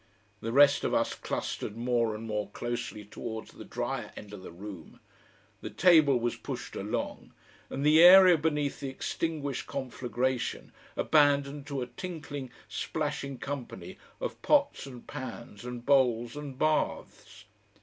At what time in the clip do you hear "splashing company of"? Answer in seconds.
12.67-14.41